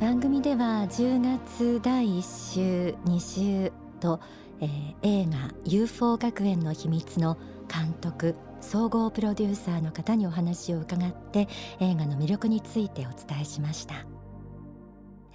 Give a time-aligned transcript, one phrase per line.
[0.00, 4.18] 番組では10月第1週2週と、
[4.62, 7.36] えー、映画 UFO 学園の秘密の
[7.68, 11.48] 監督総合プロデューサーの方にお話を伺って
[11.80, 14.06] 映画の魅力についてお伝えしました、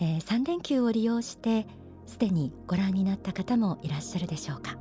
[0.01, 1.67] えー、3連休を利用して
[2.07, 4.77] すでにご覧になった方もいらっしゃるでしょうか。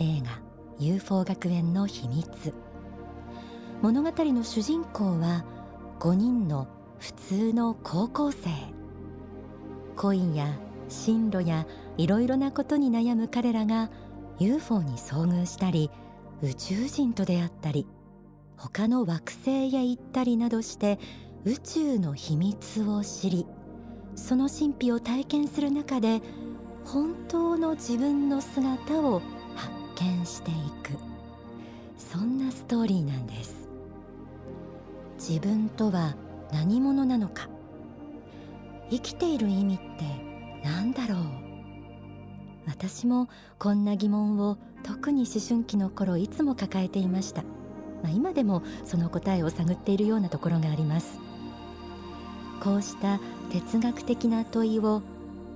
[0.00, 0.40] 映画
[0.80, 2.54] UFO 学園の秘密。
[3.82, 5.44] 物語の主人公は
[6.00, 6.66] 5人の
[6.98, 8.79] 普通の高校生。
[10.00, 10.46] 恋や
[10.88, 11.66] 進路や
[11.98, 13.90] いろいろなことに悩む彼らが
[14.38, 15.90] UFO に遭遇したり
[16.40, 17.86] 宇宙人と出会ったり
[18.56, 20.98] 他の惑星へ行ったりなどして
[21.44, 23.46] 宇宙の秘密を知り
[24.14, 26.22] その神秘を体験する中で
[26.86, 29.20] 本当の自分の姿を
[29.54, 29.70] 発
[30.02, 30.98] 見していく。
[31.98, 33.68] そんなストーリーなんです。
[35.18, 36.16] 自分とは
[36.52, 37.50] 何者なのか。
[38.90, 39.84] 生きている意味って
[40.64, 41.18] 何だろう？
[42.66, 47.42] 私もこんな疑問を特に思春期の頃いつも抱えていました、
[48.02, 51.18] まあ、今でもその答えを探っているようなところがあります。
[52.62, 53.18] こうした
[53.50, 55.02] 哲学的な問いを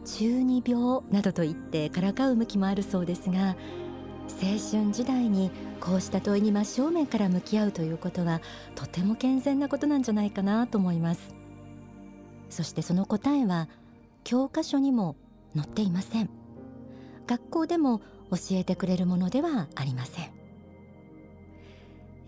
[0.06, 3.56] 中二病などと言ってからかう向きもあるそうですが
[4.26, 8.40] 青春時代にこうした問いに真正面から向き合うということは
[8.74, 11.34] とても健全なことなんじゃないかなと思います。
[12.50, 13.68] そしてその答えは
[14.22, 15.16] 教科書にも
[15.56, 16.30] 載っていません。
[17.26, 20.30] 学校でも教えてくれるものではありません。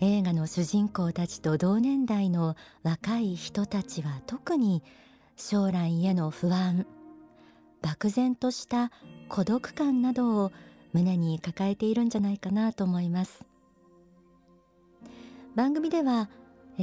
[0.01, 4.83] 映画の主人公たちと同年代の若い人たちは特に
[5.37, 6.87] 将来への不安
[7.81, 8.91] 漠然とした
[9.29, 10.53] 孤独感などを
[10.93, 13.45] 胸に抱えているんじゃないかなと思います。
[15.55, 16.29] 番組では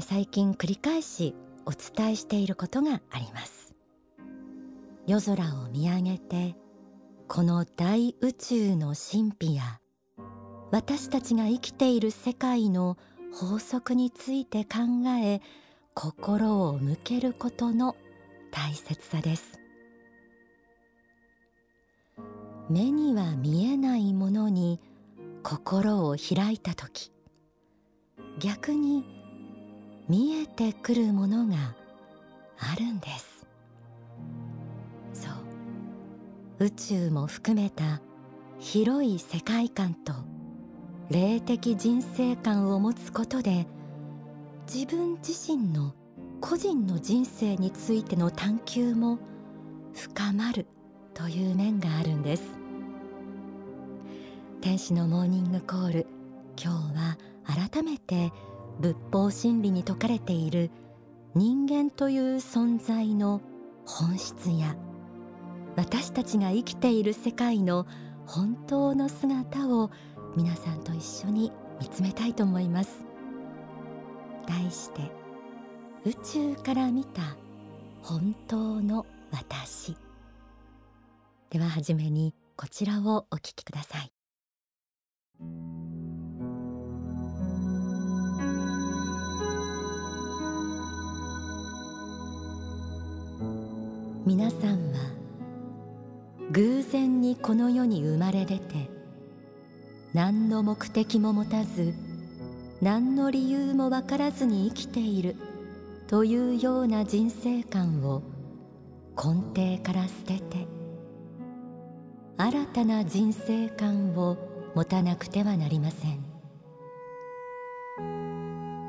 [0.02, 3.74] 最近繰り返しお伝えしていることがあります。
[5.08, 6.56] 夜空を見上げて
[7.28, 9.80] この大宇宙の神秘や
[10.72, 12.98] 私たちが生きている世界の
[13.34, 15.42] 法則について考え
[15.94, 17.96] 心を向けることの
[18.52, 19.60] 大切さです。
[22.70, 24.80] 目には見えないものに
[25.44, 27.12] 心を開いた時
[28.40, 29.23] 逆に
[30.14, 31.56] 見えてくるものが
[32.60, 33.48] あるんです。
[35.12, 35.28] そ
[36.60, 36.66] う。
[36.66, 38.00] 宇宙も含めた
[38.60, 40.14] 広い世界観と
[41.10, 43.66] 霊的人生観を持つことで
[44.72, 45.96] 自分自身の
[46.42, 49.18] 個人の人生についての探求も
[49.96, 50.68] 深まる
[51.16, 52.44] という面があるんです。
[54.62, 56.08] 天使のモーニングコール。
[56.56, 57.18] 今日は
[57.72, 58.32] 改めて
[58.80, 60.72] 仏法真理に説かれている
[61.36, 63.42] 人間という存在の
[63.86, 64.76] 本質や
[65.76, 67.88] 私たちが生きている世界の
[68.26, 69.92] 本当の姿を
[70.36, 73.04] 皆さんと一緒に見つめたいと思います。
[74.48, 75.02] 題して
[76.06, 77.22] 宇宙から見た
[78.02, 79.96] 本当の私。
[81.50, 84.12] でははじめにこちらをお聞きください。
[94.26, 95.00] 皆さんは
[96.52, 98.90] 偶然にこの世に生まれ出て
[100.14, 101.94] 何の目的も持たず
[102.82, 105.36] 何の理由も分からずに生きている
[106.08, 108.22] というような人生観を
[109.18, 110.68] 根底から捨てて
[112.38, 114.38] 新たな人生観を
[114.74, 116.34] 持たなくてはなりません。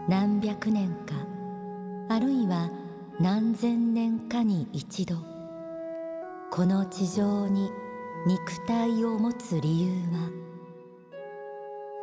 [0.08, 1.14] 何百年か
[2.08, 2.70] あるいは
[3.20, 5.14] 何千年かに一度
[6.50, 7.70] この地上に
[8.26, 10.30] 肉体を持つ理由は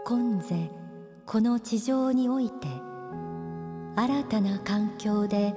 [0.06, 0.72] 今世
[1.26, 2.68] この地上において
[3.98, 5.54] 新たな環境で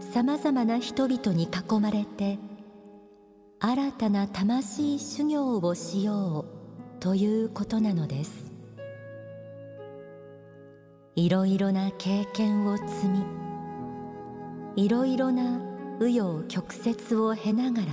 [0.00, 2.38] さまざまな人々に囲まれて
[3.60, 6.46] 新たな魂修行をしよ
[6.98, 8.50] うということなのです。
[11.16, 13.49] いろいろな経験を積み
[14.76, 15.60] いろいろな
[15.98, 17.86] 紆余曲折を経ながら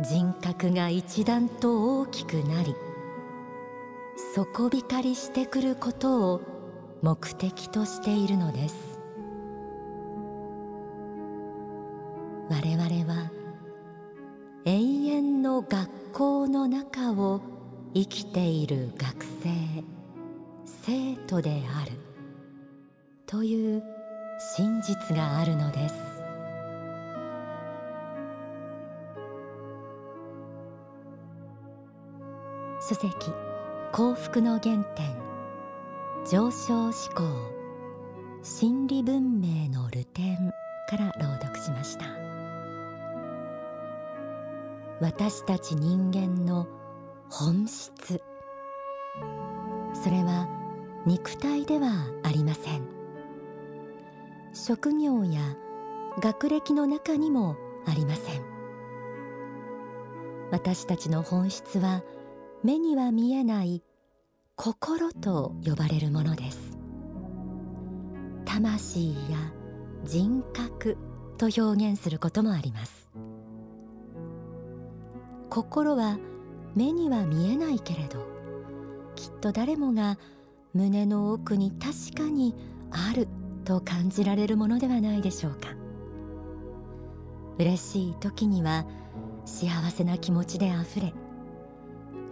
[0.00, 2.74] 人格が一段と大きくなり
[4.34, 6.42] 底光りしてくることを
[7.02, 8.98] 目的としているのです。
[12.50, 13.30] 我々は
[14.64, 17.40] 永遠の学校の中を
[17.94, 19.84] 生きている学生
[20.64, 21.97] 生徒である。
[25.08, 25.94] スがあるのです。
[32.90, 33.32] 書籍
[33.92, 35.16] 幸福の原点
[36.30, 37.24] 上昇志向
[38.42, 40.36] 心理文明の流転
[40.88, 42.04] から朗読しました。
[45.00, 46.66] 私たち人間の
[47.30, 48.20] 本質。
[49.94, 50.48] それは
[51.06, 52.97] 肉体ではありません。
[54.58, 55.56] 職業や
[56.20, 57.56] 学歴の中にも
[57.86, 58.42] ありません。
[60.50, 62.02] 私たちの本質は
[62.64, 63.84] 目には見えない
[64.56, 66.76] 心と呼ばれるものです。
[68.44, 69.52] 魂や
[70.04, 70.96] 人格
[71.36, 73.10] と表現することもあります。
[75.50, 76.18] 心は
[76.74, 78.26] 目には見えないけれど
[79.14, 80.18] きっと誰もが
[80.74, 82.54] 胸の奥に確かに
[82.90, 83.28] ある
[83.68, 85.74] と感じられるものではないでしょうか。
[87.58, 88.86] 嬉しい時には
[89.44, 91.12] 幸せな気持ちであふれ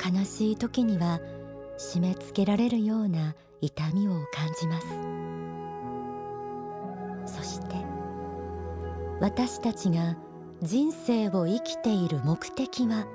[0.02, 1.20] 悲しい時には
[1.78, 4.86] 締め付けられるような痛みを感じます。
[7.36, 7.76] そして
[9.20, 10.16] 私たちが
[10.62, 13.06] 人生を生きている目的は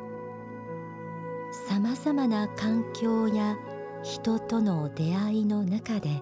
[1.67, 3.57] さまざまな環境や
[4.03, 6.21] 人との出会いの中で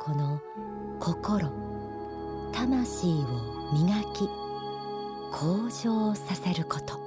[0.00, 0.40] この
[1.00, 1.50] 心
[2.52, 4.28] 魂を磨き
[5.32, 7.00] 向上させること。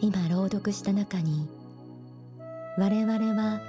[0.00, 1.48] 今朗読した中に
[2.76, 3.60] 我々は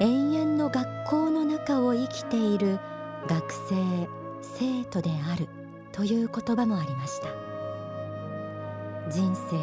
[0.00, 2.78] 永遠の学校の中を生きている
[3.28, 4.08] 学生
[4.42, 5.48] 生徒である
[5.90, 7.28] という言葉もありました。
[9.10, 9.56] 人生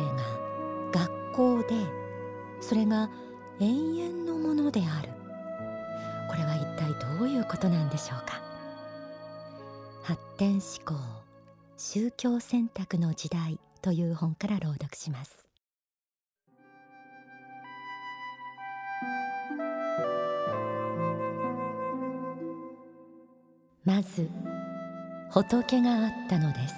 [0.92, 1.76] が学校で
[2.60, 3.10] それが
[3.60, 5.10] 永遠のものである。
[6.30, 8.42] これは一体どういうことなんでしょうか？
[10.04, 10.96] 発展思考
[11.78, 15.48] 宗教選択の時代という本から朗読します。
[23.86, 24.30] まず
[25.30, 26.76] 仏があったのです。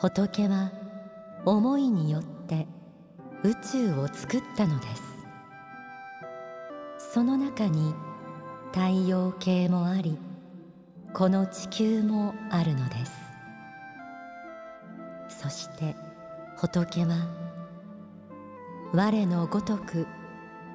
[0.00, 0.72] 仏は
[1.44, 2.66] 思いによって
[3.44, 5.02] 宇宙を作ったのです。
[7.14, 7.94] その中に
[8.72, 10.18] 太陽系もあり
[11.14, 13.12] この地球もあるのです。
[15.28, 15.96] そして
[16.56, 17.16] 仏は
[18.92, 20.06] 我のごとく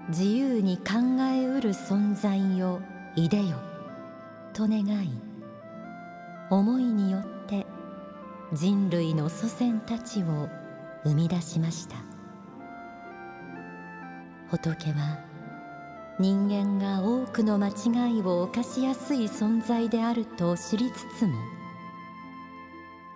[0.10, 2.82] 自由に考えうる存在を
[3.16, 3.58] いでよ
[4.54, 5.10] と願い
[6.50, 7.66] 思いによって
[8.54, 10.50] 人類の祖先たちを
[11.04, 12.11] 生み出しました。
[14.52, 15.18] 仏は
[16.20, 21.36] 人間が多くの間違いを犯しやすい存在であると知りつつも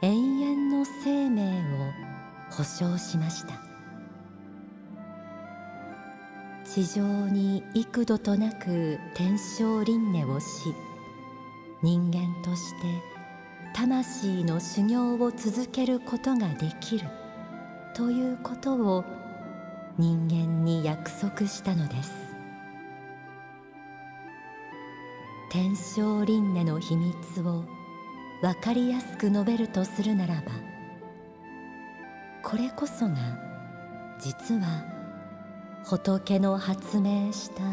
[0.02, 1.92] 永遠の生命を
[2.52, 3.62] 保証しました。
[6.64, 10.46] 地上に幾度となく天正輪廻をし
[11.84, 12.88] 人間として
[13.74, 17.08] 魂の修行を続けることができる
[17.94, 19.25] ということを
[19.98, 22.26] 人間に約束したのです。
[25.50, 27.64] 天正輪廻の秘密を
[28.42, 30.52] 分かりやすく述べるとするならば
[32.44, 33.16] これこそが
[34.20, 34.84] 実は
[35.86, 37.64] 仏の発明した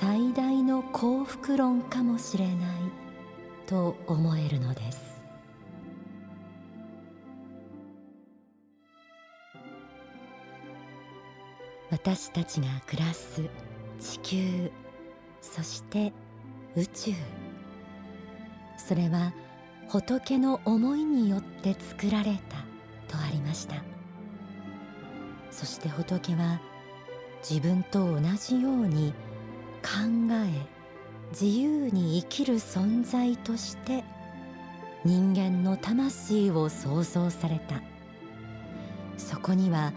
[0.00, 2.56] 最大の幸福論かもしれない
[3.66, 5.07] と思えるのです。
[11.90, 13.42] 私たちが暮らす
[13.98, 14.70] 地球
[15.40, 16.12] そして
[16.76, 17.12] 宇宙。
[18.76, 19.32] それは
[19.88, 23.82] 仏の思いによって作られたとありました。
[25.50, 26.60] そして仏は
[27.48, 29.12] 自分と同じように
[29.82, 29.88] 考
[30.32, 30.66] え
[31.30, 34.04] 自由に生きる存在として
[35.04, 37.82] 人間の魂を創造された。
[39.16, 39.92] そこには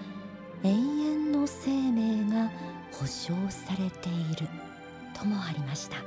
[0.63, 1.10] 永遠
[1.41, 2.51] の生命が
[2.91, 4.47] 保証されている。
[5.15, 5.97] ともありました。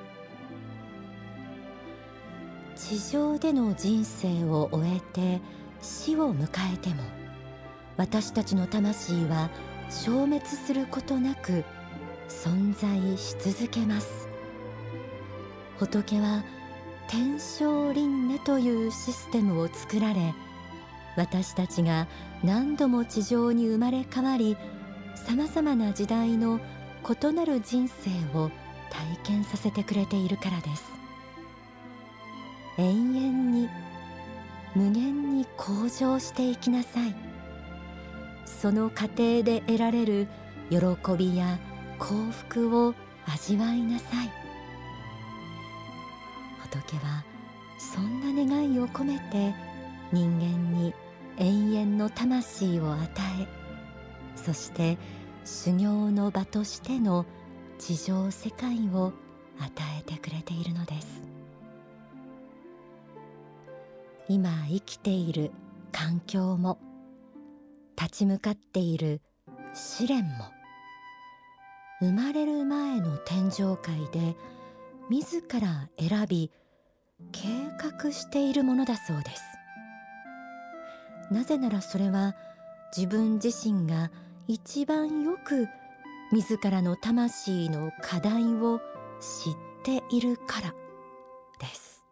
[2.77, 5.41] 地上での人生を終えて
[5.83, 7.03] 死を迎えても
[7.97, 9.49] 私たちの魂は
[9.89, 11.65] 消滅することなく
[12.29, 14.29] 存在し続けます。
[15.79, 16.45] 仏は
[17.09, 20.33] 天正輪廻というシステムを作られ
[21.17, 22.07] 私たちが
[22.45, 24.57] 何度も地上に生まれ変わり
[25.15, 26.61] さまざまな時代の
[27.03, 28.51] 異なる人生を
[28.91, 30.85] 体験させてくれているからです。
[32.79, 33.69] 永遠に
[34.75, 37.15] 無限に向上していきなさい。
[38.47, 40.29] その過程で得られる
[40.71, 40.79] 喜
[41.17, 41.59] びや
[41.99, 42.95] 幸福を
[43.27, 44.31] 味わいなさい。
[46.63, 47.25] 仏は
[47.79, 49.55] そんな願いを込めて
[50.13, 50.93] 人間に
[51.39, 51.45] 永
[51.77, 53.09] 遠の魂を与
[53.41, 53.64] え
[54.45, 54.99] そして
[55.47, 57.25] 修行の場としての
[57.79, 59.15] 地上世界を
[59.59, 61.23] 与えてくれているのです。
[64.29, 65.51] 今生きている
[65.93, 66.79] 環境も
[67.97, 69.23] 立ち向かっている
[69.73, 70.31] 試練も
[72.01, 74.37] 生まれる前の天上界で
[75.09, 76.51] 自ら選び
[77.33, 77.49] 計
[77.79, 79.43] 画しているものだそうです。
[81.31, 82.35] なぜならそれは
[82.95, 84.11] 自分自身が
[84.47, 85.69] 一番よく
[86.31, 88.79] 自らの魂の課題を
[89.19, 90.75] 知っているから。
[91.59, 92.05] です。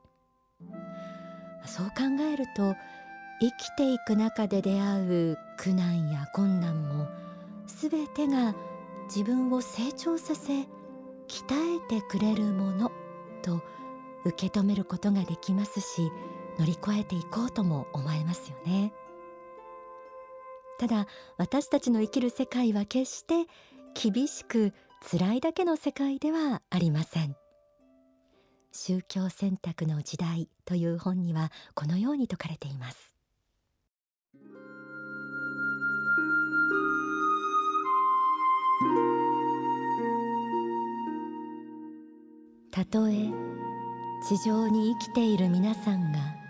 [1.66, 2.74] そう考えると
[3.40, 7.06] 生きていく中で出会う苦難や困難も
[7.66, 8.54] 全てが
[9.14, 10.66] 自分を成長させ鍛
[11.76, 12.90] えてくれるもの
[13.42, 13.62] と
[14.24, 16.10] 受け止めることができますし
[16.58, 18.92] 乗り越えていこうとも思えますよね。
[20.82, 21.06] ただ
[21.38, 23.46] 私たちの生きる世界は決して
[23.94, 24.72] 厳しく
[25.12, 27.36] 辛いだけの世界ではありません。
[28.72, 33.14] 宗教選択の時代という本にはこのように説かれています。
[42.72, 43.30] たとえ
[44.28, 46.41] 地上に生きている皆さんが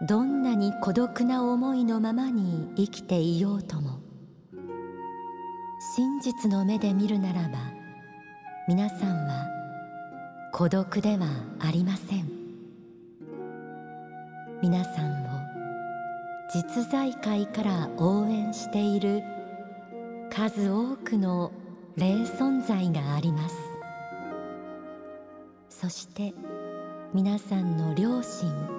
[0.00, 3.98] どんなに孤独な思いのままに生きていようとも。
[5.96, 7.58] 真実の目で見るならば
[8.68, 9.46] 皆さんは
[10.52, 11.26] 孤独では
[11.58, 12.30] ありません。
[14.62, 15.40] 皆さんを
[16.54, 19.22] 実在界から応援している
[20.30, 21.50] 数多くの
[21.96, 23.56] 霊存在があります。
[25.68, 26.34] そして
[27.12, 28.77] 皆さんの両親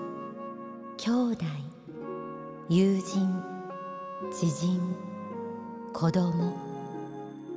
[1.01, 1.45] 兄弟
[2.67, 3.41] 友人
[4.33, 4.81] 知人
[5.93, 6.53] 子供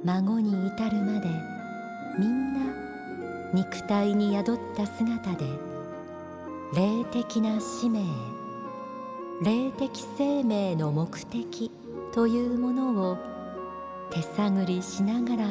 [0.05, 1.29] 孫に至るまで
[2.21, 2.61] みんな
[3.53, 5.45] 肉体に宿った姿で
[6.73, 8.05] 霊的な使命
[9.43, 11.73] 霊的生命の目的
[12.15, 13.19] というものを
[14.13, 15.49] 手探りしながら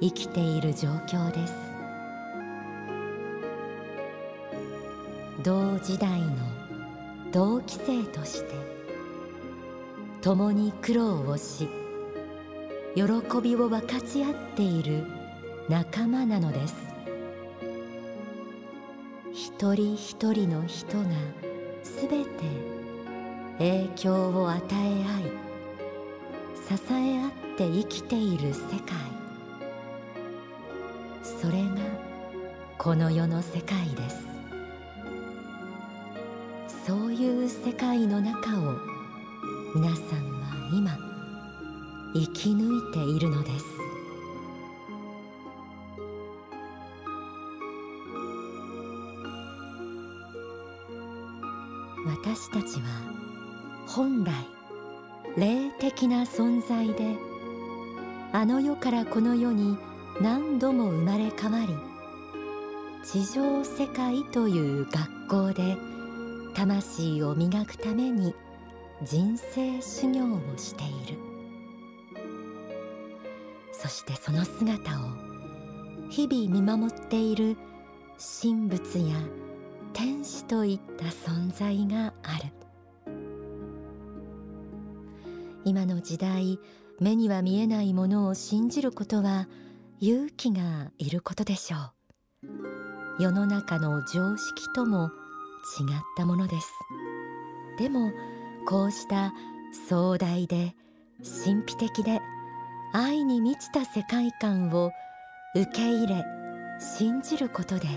[0.00, 1.54] 生きている状況です。
[5.44, 6.59] 同時代の
[7.32, 8.54] 同期生として
[10.20, 11.68] 共に苦労をし
[12.94, 13.02] 喜
[13.40, 15.06] びを分かち合っている
[15.68, 16.74] 仲間なのです。
[19.32, 21.04] 一人一人の人が
[21.84, 22.26] すべて
[23.58, 25.22] 影響を与え合い
[26.66, 28.96] 支え合って生きている世界。
[31.22, 31.76] それが
[32.76, 34.29] この世の世界です。
[36.86, 38.74] そういう世界の中を
[39.74, 40.96] 皆さんは今
[42.14, 43.66] 生き抜いているのです。
[52.06, 52.88] 私たちは
[53.86, 54.32] 本来
[55.36, 57.16] 霊的な存在で
[58.32, 59.76] あの世からこの世に
[60.20, 61.74] 何度も生まれ変わり
[63.04, 65.76] 地上世界という学校で
[66.66, 68.34] 魂を磨くために
[69.02, 71.18] 人生修行をしている。
[73.72, 75.04] そしてその姿を
[76.10, 77.56] 日々見守っている
[78.42, 79.16] 神仏や
[79.94, 82.52] 天使といった存在がある。
[85.64, 86.58] 今の時代
[87.00, 89.48] 目には見えないものを信じることは
[89.98, 91.78] 勇気がいることでしょ
[92.42, 93.22] う。
[93.22, 95.10] 世の中の常識とも
[95.80, 96.72] 違ったものです。
[97.78, 98.12] でも
[98.66, 99.32] こうした
[99.88, 100.74] 壮大で
[101.44, 102.20] 神秘的で
[102.92, 104.90] 愛に満ちた世界観を
[105.54, 106.24] 受け入れ
[106.78, 107.88] 信じることで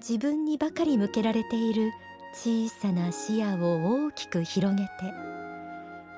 [0.00, 1.92] 自分にばかり向けられている
[2.32, 4.90] 小さな視野を大きく広げて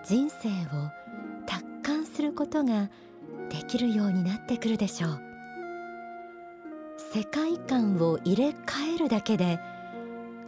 [0.05, 0.91] 人生を
[1.47, 2.89] 達観することが
[3.51, 5.21] できるようになってくるでしょう。
[7.15, 9.59] 世界観を入れ替えるだけで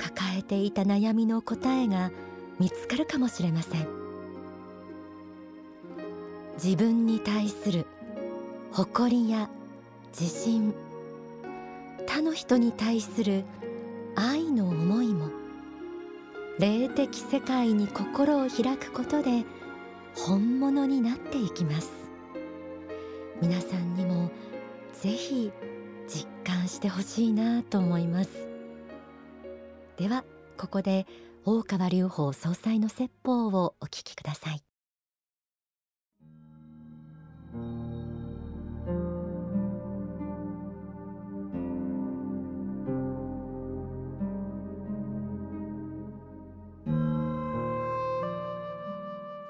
[0.00, 2.11] 抱えていた悩みの答えが
[2.59, 3.87] 見つかるかもしれません。
[6.62, 7.87] 自分に対する
[8.73, 9.49] 誇りや
[10.19, 10.75] 自信
[12.07, 13.45] 他の人に対する
[14.14, 15.30] 愛の思いも
[16.59, 19.45] 霊的世界に心を開くことで
[20.14, 21.90] 本物になっていきます。
[23.40, 24.30] 皆さんにも
[24.92, 25.50] ぜひ
[26.07, 28.50] 実感してほしいなと思います。
[30.00, 30.25] では
[30.57, 31.07] ここで
[31.45, 34.62] 大川隆法総裁の説法をお聞きください。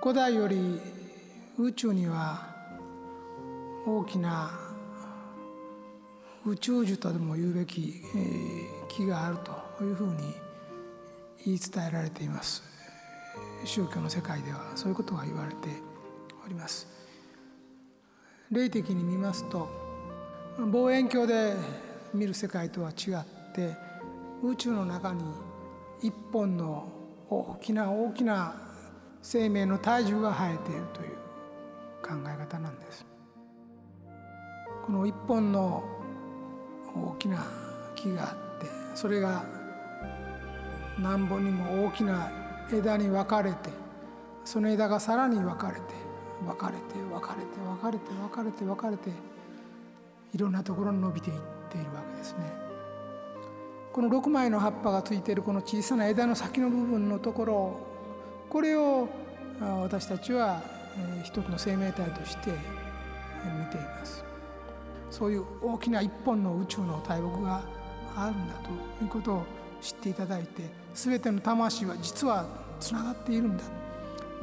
[0.03, 0.81] 古代より
[1.59, 2.49] 宇宙には
[3.87, 4.70] 大きな
[6.47, 8.03] 宇宙樹とでも言うべき
[8.89, 9.37] 木がある
[9.79, 10.35] というふうに
[11.45, 12.63] 言い伝えられています。
[13.65, 15.69] 宗教の世界ではそういうことが言われて
[16.45, 16.87] おります。
[18.51, 19.69] 霊的に見ますと
[20.59, 21.55] 望遠鏡で
[22.15, 23.77] 見る世界とは違って
[24.43, 25.23] 宇宙の中に
[26.03, 26.91] 一本の
[27.29, 28.55] 大きな大きな
[29.23, 31.09] 生命の体重が生えているという
[32.03, 33.05] 考え方なんです。
[34.87, 36.00] この一本の
[36.95, 37.47] 大きな
[37.95, 39.45] 木があってそれが
[40.99, 42.31] 何本にも大きな
[42.73, 43.71] 枝に分かれて
[44.45, 45.81] その枝がさらに分かれて
[46.45, 49.11] 分かれて分かれて分かれて分かれて分かれて
[50.35, 51.37] いろんなところに伸びていっ
[51.71, 52.71] ているわけですね。
[53.93, 57.81] この6枚の葉っぱがついているこの小さな枝の先の部分のところ
[58.49, 59.09] これを
[59.61, 60.63] 私たちは
[61.25, 64.30] 一つの生命体として見ています
[65.11, 67.63] そういう大きな一本の宇宙の大木が
[68.17, 69.45] あるんだということを
[69.81, 70.63] 知っていただいて
[70.95, 72.47] 全ての魂は実は
[72.79, 73.65] つながっているんだ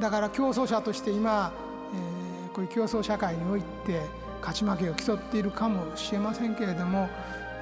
[0.00, 1.52] だから競争者として今、
[1.92, 4.02] えー、こういう競争社会において
[4.40, 7.08] 勝ち負けを競っているかもしれませんけれども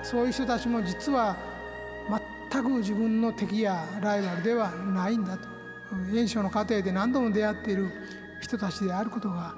[0.02, 1.36] そういう人たちも実は
[2.50, 5.48] 全く自分の敵やライバルではないんだと
[6.14, 7.90] 演唱の過程で何度も出会っている
[8.40, 9.54] 人たちであることが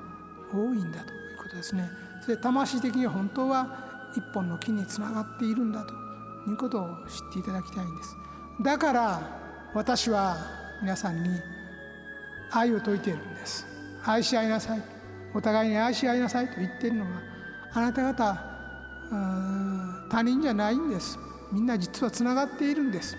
[0.52, 2.08] 多いんだということですね。
[2.20, 5.94] それ魂的に本当は一本の木につながっているんだと
[6.50, 8.16] いうことを知っていただきたいんです。
[8.62, 9.20] だから
[9.74, 10.37] 私は
[10.81, 11.31] 皆さんに
[12.50, 13.66] 愛を説いているんです。
[14.04, 14.83] 愛し合いなさい。
[15.35, 17.20] お互いに愛し合いなさいと言っているのは
[17.72, 18.48] あなた方
[20.11, 21.18] 他人じゃないんです。
[21.52, 23.16] みんな実はつながっているんです。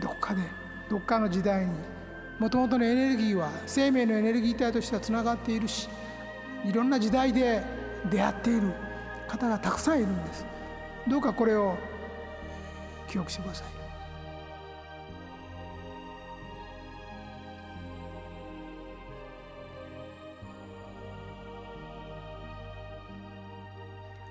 [0.00, 0.42] どっかで
[0.88, 1.72] どっかの時代に
[2.38, 5.88] もともとのエネルギーは生命のエネルギー体としてはつながっているし
[6.64, 7.62] いろんな時代で
[8.10, 8.72] 出会っている
[9.28, 10.44] 方がたくさんいるんです。
[11.08, 11.76] どうかこれを
[13.08, 13.66] 記憶してください。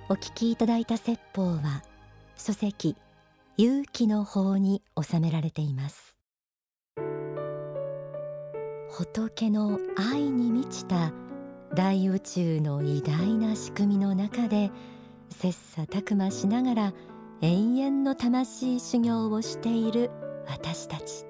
[0.10, 1.82] お聞きいただいた説法は
[2.38, 2.96] 書籍
[3.58, 6.18] 勇気の法に収められています。
[8.92, 11.12] 仏の愛に満ちた
[11.76, 14.72] 大宇宙の偉大な仕組みの中で
[15.30, 16.94] 切磋琢磨しながら
[17.42, 20.12] 永遠の魂修行をしている
[20.48, 21.26] 私たち。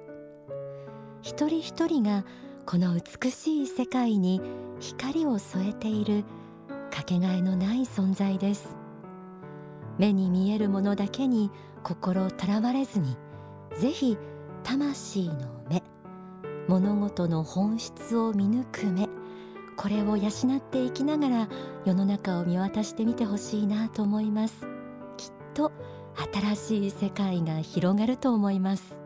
[1.21, 2.25] 一人一人が
[2.65, 4.41] この美しい世界に
[4.79, 6.25] 光を添えている
[6.91, 8.75] かけがえのない存在です。
[9.97, 11.51] 目に見えるものだけに
[11.83, 13.15] 心とらわれずに
[13.77, 14.17] ぜひ
[14.63, 15.35] 魂の
[15.69, 15.83] 目
[16.67, 19.07] 物事の本質を見抜く目
[19.75, 21.47] これを養っていきながら
[21.85, 24.61] 世の中を見渡してみてほしいなと思います。
[25.17, 25.71] きっと
[26.33, 29.01] 新しい世界が広がると思います。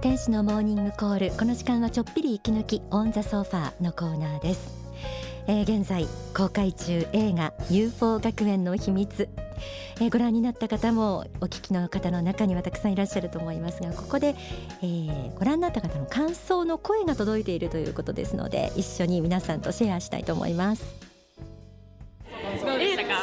[0.00, 1.36] 天使のモーニングコール。
[1.36, 4.81] この時間はちょっぴり息抜きオンザソファーのコーナーです、
[5.46, 9.28] えー、現在公開中映画 UFO 学園の秘密
[10.00, 14.34] えー、ご覧になった方もお聞きの方の中にはたくさんいらっしゃると思いますがここで、
[14.82, 21.12] えー、ご覧になった方の感想の声が届いているということですので一緒に皆さんとシェアしたいと思います。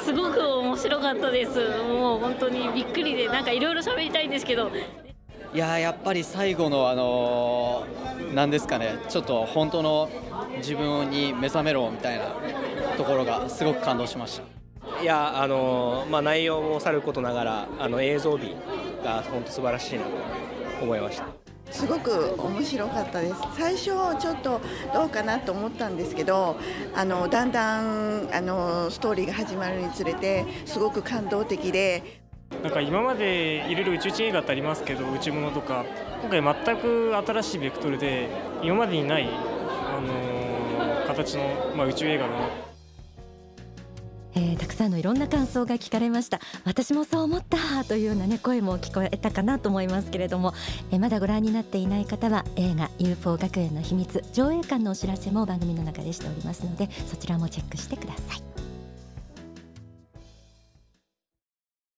[0.04, 1.52] すごく面白かったです。
[1.88, 4.72] もう本当にびっくりでなんかいろいろ喋りたいんですけど。
[5.52, 7.84] いややっぱり最後のあの
[8.36, 10.08] なんですかねちょっと本当の
[10.58, 12.26] 自分に目覚めろみたいな
[12.98, 15.02] ところがすごく感動しました。
[15.02, 18.56] いやあのまあ、内容もさることながらあの映像美
[19.04, 20.10] が本当素晴らしいなと
[20.82, 21.26] 思いました。
[21.72, 23.36] すごく面白かったです。
[23.58, 23.86] 最初
[24.20, 24.60] ちょっと
[24.94, 26.58] どうかなと思ったんですけど
[26.94, 32.22] あのだんだんあのストーリーが始まるにつれてすごく感動的で
[32.64, 35.86] なんか今までいろいろ宇宙人映画ってありますけど宇宙物とか
[36.22, 38.28] 今回全く新しいベクトルで
[38.62, 42.70] 今までにない、あのー、形の、まあ、宇宙映画だな。
[44.36, 46.40] えー、たくさんのいろんな感想が聞かれました。
[46.64, 50.54] 私もそう思ったというようなね声も聞こえたかなと思いますけれども、
[50.92, 58.69] えー、まだご覧になっていない方は映画 UFO 学園の秘密上映館のお知らせも番組の中でしておりますのでそちらもチェックしてください。